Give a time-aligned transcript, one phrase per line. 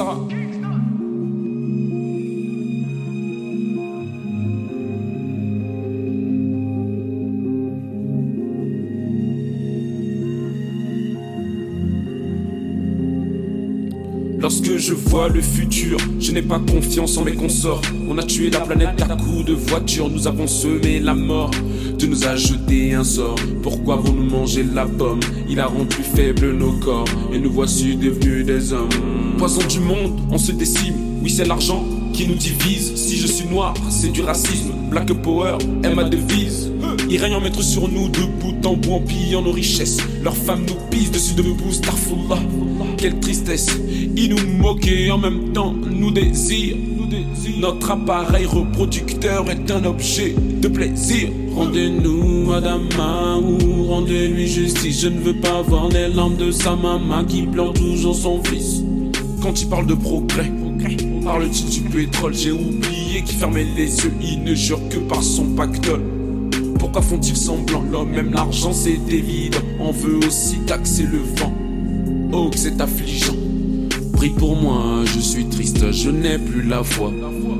[0.00, 0.49] Ça.
[14.40, 17.82] Lorsque je vois le futur, je n'ai pas confiance en mes consorts.
[18.08, 21.50] On a tué la planète à coups de voiture, nous avons semé la mort.
[21.98, 23.36] Dieu nous a jeté un sort.
[23.62, 25.20] Pourquoi vous nous mangez la pomme?
[25.46, 28.88] Il a rendu faibles nos corps et nous voici devenus des hommes.
[29.36, 30.94] Poison du monde, on se décime.
[31.22, 32.94] Oui, c'est l'argent qui nous divise.
[32.94, 34.72] Si je suis noir, c'est du racisme.
[34.90, 36.70] Black Power est ma devise.
[37.08, 39.98] Ils règnent en maître sur nous, debout en bout, en pillant nos richesses.
[40.22, 42.38] Leurs femmes nous pissent dessus de debout, starfullah.
[42.96, 43.68] Quelle tristesse,
[44.16, 46.76] ils nous moquent et en même temps nous désirent.
[47.58, 51.28] Notre appareil reproducteur est un objet de plaisir.
[51.54, 55.02] Rendez-nous Adama ou rendez-lui justice.
[55.02, 58.82] Je ne veux pas voir les larmes de sa maman qui pleure toujours son fils.
[59.42, 60.50] Quand il parle de progrès,
[61.24, 65.54] parle-t-il du pétrole J'ai oublié qu'il fermait les yeux, il ne jure que par son
[65.54, 66.02] pactole.
[66.78, 67.82] Pourquoi font-ils semblant?
[67.82, 69.58] L'homme même l'argent c'est évident.
[69.78, 71.52] On veut aussi taxer le vent.
[72.32, 73.34] Oh que c'est affligeant.
[74.14, 77.12] Prie pour moi, je suis triste, je n'ai plus la foi.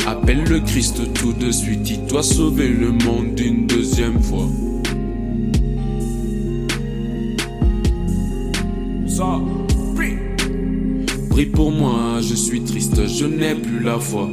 [0.06, 4.46] Appelle le Christ tout de suite, il doit sauver le monde une deuxième fois.
[9.06, 9.40] Ça,
[11.40, 14.28] prie pour moi, je suis triste, je n'ai plus la foi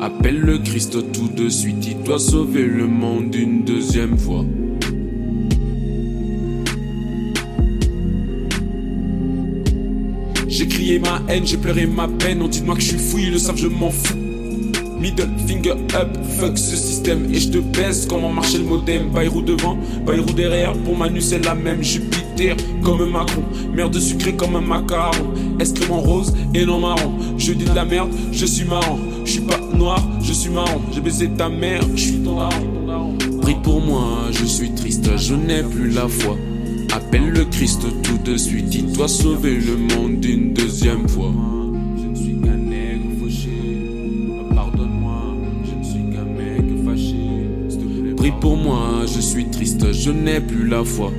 [0.00, 4.44] Appelle le Christ tout de suite, il doit sauver le monde une deuxième fois.
[10.48, 13.18] J'ai crié ma haine, j'ai pleuré ma peine, on dit moi que je suis fou,
[13.18, 14.16] le savent, je m'en fous.
[14.98, 19.10] Middle finger up, fuck ce système et je te baisse comment marcher le modem?
[19.10, 21.82] Bayrou devant, Bayrou derrière, pour Manu c'est la même.
[22.82, 23.42] Comme Macron,
[23.74, 25.34] merde sucrée comme un macaron.
[25.58, 27.12] Excrément rose et non marron?
[27.36, 28.98] Je dis de la merde, je suis marrant.
[29.26, 30.80] Je suis pas noir, je suis marrant.
[30.90, 33.18] J'ai baisé ta mère, je suis ton daron.
[33.42, 36.36] Prie pour moi, je suis triste, je n'ai plus la foi.
[36.94, 41.32] Appelle le Christ tout de suite, il doit sauver le monde une deuxième fois.
[42.00, 43.50] Je ne suis qu'un nègre fauché,
[44.54, 48.14] pardonne-moi, je ne suis qu'un mec fâché.
[48.16, 51.12] Prie pour moi, je suis triste, je n'ai plus la foi.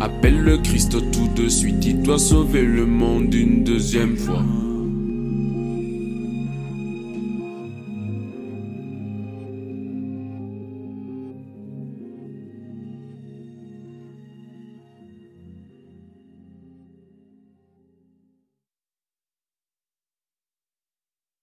[0.00, 4.42] Appelle le Christ tout de suite, il doit sauver le monde une deuxième fois.